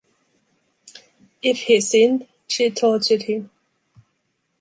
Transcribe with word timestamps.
If 1.43 1.59
he 1.65 1.79
sinned, 1.79 2.25
she 2.47 2.71
tortured 2.71 3.21
him. 3.21 3.51